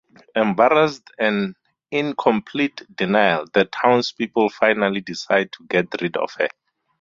Embarrassed 0.35 1.11
and 1.19 1.55
in 1.91 2.15
complete 2.15 2.81
denial, 2.95 3.45
the 3.53 3.65
townspeople 3.65 4.49
finally 4.49 4.99
decide 5.01 5.51
to 5.51 5.63
get 5.67 5.85
rid 6.01 6.17
of 6.17 6.33
her. 6.39 6.47